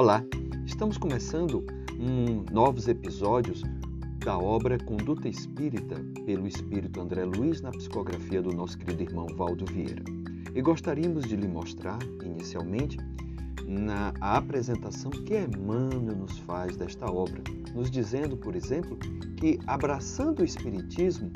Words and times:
Olá, 0.00 0.24
estamos 0.64 0.96
começando 0.96 1.62
um, 1.98 2.42
novos 2.50 2.88
episódios 2.88 3.62
da 4.24 4.38
obra 4.38 4.78
Conduta 4.78 5.28
Espírita, 5.28 5.96
pelo 6.24 6.46
Espírito 6.46 7.02
André 7.02 7.26
Luiz, 7.26 7.60
na 7.60 7.70
psicografia 7.70 8.40
do 8.40 8.50
nosso 8.50 8.78
querido 8.78 9.02
irmão 9.02 9.26
Valdo 9.36 9.66
Vieira. 9.66 10.02
E 10.54 10.62
gostaríamos 10.62 11.28
de 11.28 11.36
lhe 11.36 11.46
mostrar, 11.46 11.98
inicialmente, 12.24 12.96
na 13.68 14.14
apresentação 14.22 15.10
que 15.10 15.36
Emmanuel 15.36 16.16
nos 16.16 16.38
faz 16.38 16.78
desta 16.78 17.04
obra, 17.04 17.42
nos 17.74 17.90
dizendo, 17.90 18.38
por 18.38 18.56
exemplo, 18.56 18.96
que 19.36 19.58
abraçando 19.66 20.40
o 20.40 20.46
Espiritismo, 20.46 21.30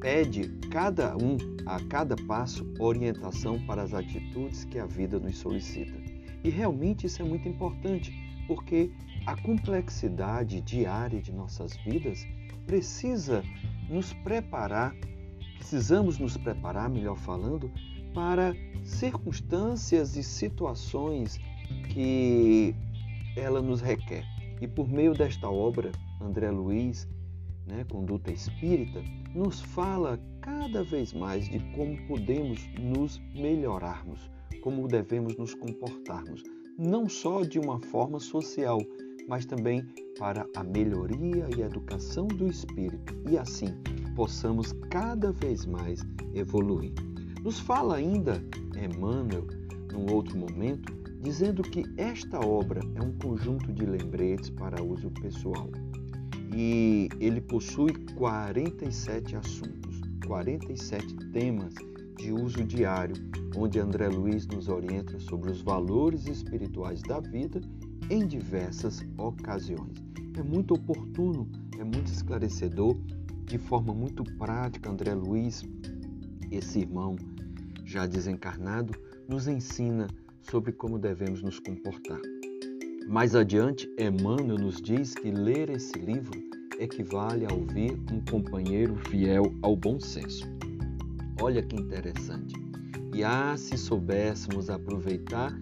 pede 0.00 0.48
cada 0.70 1.14
um, 1.14 1.36
a 1.66 1.78
cada 1.90 2.16
passo, 2.26 2.66
orientação 2.78 3.58
para 3.66 3.82
as 3.82 3.92
atitudes 3.92 4.64
que 4.64 4.78
a 4.78 4.86
vida 4.86 5.20
nos 5.20 5.36
solicita. 5.36 5.97
E 6.44 6.50
realmente 6.50 7.06
isso 7.06 7.20
é 7.22 7.24
muito 7.24 7.48
importante, 7.48 8.12
porque 8.46 8.90
a 9.26 9.36
complexidade 9.36 10.60
diária 10.60 11.20
de 11.20 11.32
nossas 11.32 11.76
vidas 11.76 12.26
precisa 12.66 13.42
nos 13.88 14.12
preparar, 14.12 14.94
precisamos 15.56 16.18
nos 16.18 16.36
preparar, 16.36 16.88
melhor 16.88 17.16
falando, 17.16 17.70
para 18.14 18.54
circunstâncias 18.84 20.16
e 20.16 20.22
situações 20.22 21.38
que 21.90 22.74
ela 23.36 23.60
nos 23.60 23.80
requer. 23.80 24.24
E 24.60 24.66
por 24.66 24.88
meio 24.88 25.14
desta 25.14 25.48
obra, 25.48 25.92
André 26.20 26.50
Luiz, 26.50 27.08
né, 27.68 27.84
Conduta 27.84 28.32
Espírita, 28.32 29.02
nos 29.34 29.60
fala 29.60 30.18
cada 30.40 30.82
vez 30.82 31.12
mais 31.12 31.48
de 31.48 31.58
como 31.74 31.96
podemos 32.06 32.66
nos 32.78 33.20
melhorarmos, 33.34 34.30
como 34.62 34.88
devemos 34.88 35.36
nos 35.36 35.54
comportarmos, 35.54 36.42
não 36.78 37.08
só 37.08 37.42
de 37.42 37.58
uma 37.58 37.78
forma 37.78 38.18
social, 38.18 38.80
mas 39.28 39.44
também 39.44 39.86
para 40.18 40.46
a 40.56 40.64
melhoria 40.64 41.46
e 41.56 41.60
educação 41.60 42.26
do 42.26 42.46
espírito 42.46 43.14
e 43.28 43.36
assim 43.36 43.68
possamos 44.16 44.72
cada 44.90 45.30
vez 45.30 45.66
mais 45.66 46.00
evoluir. 46.34 46.92
Nos 47.42 47.60
fala 47.60 47.96
ainda 47.96 48.42
Emmanuel, 48.74 49.46
num 49.92 50.12
outro 50.12 50.36
momento, 50.38 50.92
dizendo 51.20 51.62
que 51.62 51.84
esta 51.96 52.40
obra 52.40 52.80
é 52.94 53.02
um 53.02 53.12
conjunto 53.18 53.72
de 53.72 53.84
lembretes 53.84 54.50
para 54.50 54.82
uso 54.82 55.10
pessoal 55.10 55.68
e 56.60 57.08
ele 57.20 57.40
possui 57.40 57.92
47 58.16 59.36
assuntos, 59.36 60.00
47 60.26 61.14
temas 61.30 61.72
de 62.16 62.32
uso 62.32 62.64
diário, 62.64 63.14
onde 63.56 63.78
André 63.78 64.08
Luiz 64.08 64.44
nos 64.48 64.68
orienta 64.68 65.20
sobre 65.20 65.52
os 65.52 65.62
valores 65.62 66.26
espirituais 66.26 67.00
da 67.02 67.20
vida 67.20 67.60
em 68.10 68.26
diversas 68.26 69.06
ocasiões. 69.16 70.02
É 70.36 70.42
muito 70.42 70.74
oportuno, 70.74 71.48
é 71.78 71.84
muito 71.84 72.08
esclarecedor, 72.08 72.98
de 73.44 73.56
forma 73.56 73.94
muito 73.94 74.24
prática, 74.36 74.90
André 74.90 75.14
Luiz, 75.14 75.62
esse 76.50 76.80
irmão 76.80 77.14
já 77.84 78.04
desencarnado, 78.04 78.98
nos 79.28 79.46
ensina 79.46 80.08
sobre 80.40 80.72
como 80.72 80.98
devemos 80.98 81.40
nos 81.40 81.60
comportar. 81.60 82.18
Mais 83.08 83.34
adiante, 83.34 83.90
Emmanuel 83.98 84.58
nos 84.58 84.82
diz 84.82 85.14
que 85.14 85.30
ler 85.30 85.70
esse 85.70 85.98
livro 85.98 86.38
equivale 86.78 87.46
a 87.46 87.54
ouvir 87.54 87.98
um 88.12 88.20
companheiro 88.30 88.96
fiel 89.08 89.50
ao 89.62 89.74
bom 89.74 89.98
senso. 89.98 90.46
Olha 91.40 91.62
que 91.62 91.74
interessante. 91.74 92.54
E 93.14 93.24
ah, 93.24 93.56
se 93.56 93.78
soubéssemos 93.78 94.68
aproveitar 94.68 95.58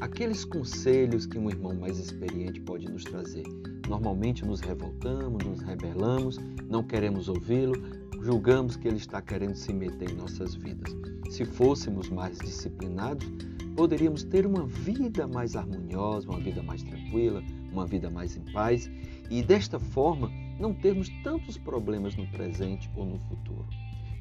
aqueles 0.00 0.46
conselhos 0.46 1.26
que 1.26 1.38
um 1.38 1.50
irmão 1.50 1.74
mais 1.74 1.98
experiente 1.98 2.62
pode 2.62 2.90
nos 2.90 3.04
trazer. 3.04 3.44
Normalmente 3.90 4.46
nos 4.46 4.60
revoltamos, 4.60 5.44
nos 5.44 5.60
rebelamos, 5.60 6.38
não 6.66 6.82
queremos 6.82 7.28
ouvi-lo, 7.28 7.74
julgamos 8.22 8.74
que 8.74 8.88
ele 8.88 8.96
está 8.96 9.20
querendo 9.20 9.54
se 9.54 9.70
meter 9.70 10.12
em 10.12 10.16
nossas 10.16 10.54
vidas. 10.54 10.96
Se 11.28 11.44
fôssemos 11.44 12.08
mais 12.08 12.38
disciplinados, 12.38 13.30
poderíamos 13.76 14.24
ter 14.24 14.46
uma 14.46 14.66
vida 14.66 15.28
mais 15.28 15.54
harmoniosa, 15.54 16.28
uma 16.28 16.40
vida 16.40 16.62
mais 16.62 16.82
tranquila, 16.82 17.42
uma 17.70 17.86
vida 17.86 18.10
mais 18.10 18.34
em 18.36 18.40
paz 18.52 18.90
e 19.30 19.42
desta 19.42 19.78
forma 19.78 20.30
não 20.58 20.72
termos 20.72 21.10
tantos 21.22 21.58
problemas 21.58 22.16
no 22.16 22.26
presente 22.28 22.90
ou 22.96 23.04
no 23.04 23.18
futuro. 23.18 23.66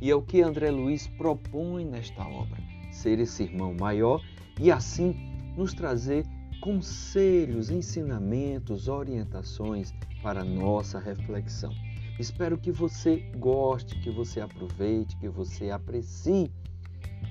E 0.01 0.11
é 0.11 0.15
o 0.15 0.21
que 0.21 0.41
André 0.41 0.69
Luiz 0.69 1.07
propõe 1.07 1.85
nesta 1.85 2.27
obra: 2.27 2.61
ser 2.91 3.17
esse 3.19 3.43
irmão 3.43 3.73
maior 3.79 4.21
e 4.59 4.69
assim 4.69 5.15
nos 5.55 5.73
trazer 5.73 6.25
conselhos, 6.59 7.69
ensinamentos, 7.69 8.89
orientações 8.89 9.93
para 10.21 10.43
nossa 10.43 10.99
reflexão. 10.99 11.71
Espero 12.19 12.57
que 12.57 12.71
você 12.71 13.17
goste, 13.37 13.99
que 13.99 14.09
você 14.09 14.41
aproveite, 14.41 15.15
que 15.17 15.29
você 15.29 15.69
aprecie 15.69 16.51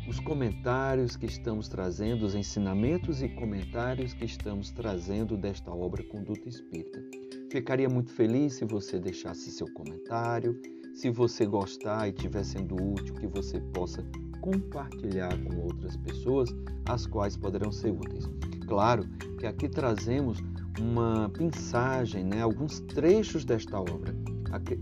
os 0.06 0.20
comentários 0.20 1.16
que 1.16 1.24
estamos 1.24 1.68
trazendo, 1.68 2.26
os 2.26 2.34
ensinamentos 2.34 3.22
e 3.22 3.28
comentários 3.28 4.12
que 4.12 4.24
estamos 4.24 4.70
trazendo 4.70 5.36
desta 5.36 5.70
obra 5.70 6.02
Conduta 6.04 6.48
Espírita. 6.48 7.02
Ficaria 7.50 7.88
muito 7.88 8.12
feliz 8.12 8.54
se 8.54 8.64
você 8.66 8.98
deixasse 8.98 9.50
seu 9.50 9.66
comentário, 9.72 10.60
se 10.94 11.08
você 11.10 11.46
gostar 11.46 12.06
e 12.06 12.10
estiver 12.10 12.44
sendo 12.44 12.74
útil, 12.74 13.14
que 13.14 13.26
você 13.26 13.60
possa 13.72 14.04
compartilhar 14.42 15.36
com 15.44 15.62
outras 15.62 15.96
pessoas, 15.96 16.54
as 16.86 17.06
quais 17.06 17.36
poderão 17.36 17.72
ser 17.72 17.90
úteis. 17.90 18.28
Claro 18.66 19.08
que 19.38 19.46
aqui 19.46 19.68
trazemos 19.68 20.38
uma 20.78 21.28
mensagem, 21.38 22.24
né, 22.24 22.42
alguns 22.42 22.80
trechos 22.80 23.44
desta 23.44 23.80
obra. 23.80 24.14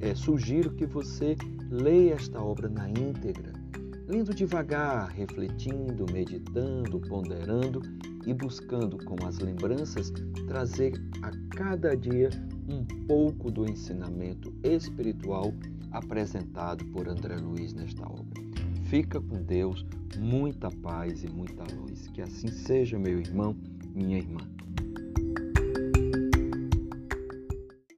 É, 0.01 0.15
sugiro 0.15 0.75
que 0.75 0.85
você 0.85 1.37
leia 1.71 2.15
esta 2.15 2.43
obra 2.43 2.69
na 2.69 2.89
íntegra, 2.91 3.62
lendo 4.07 4.35
devagar, 4.35 5.09
refletindo, 5.11 6.07
meditando, 6.13 7.01
ponderando 7.01 7.83
e 8.27 8.35
buscando 8.35 8.99
com 9.05 9.17
as 9.27 9.39
lembranças 9.39 10.13
trazer 10.47 10.93
a 11.23 11.31
cada 11.57 11.97
dia 11.97 12.31
um 12.69 12.85
pouco 13.07 13.51
do 13.51 13.69
ensinamento 13.69 14.55
espiritual 14.63 15.53
apresentado 15.91 16.85
por 16.87 17.09
André 17.09 17.37
Luiz 17.37 17.75
nesta 17.75 18.07
obra. 18.07 18.43
Fica 18.85 19.21
com 19.21 19.43
Deus, 19.43 19.85
muita 20.19 20.71
paz 20.71 21.25
e 21.25 21.29
muita 21.29 21.65
luz. 21.75 22.09
Que 22.09 22.23
assim 22.23 22.49
seja, 22.49 22.99
meu 22.99 23.19
irmão, 23.19 23.57
minha 23.95 24.19
irmã. 24.19 24.41